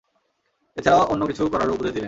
এছাড়া 0.77 0.99
অন্য 1.03 1.21
কিছু 1.27 1.41
করারও 1.49 1.73
উপদেশ 1.73 1.91
দিলেন। 1.91 1.99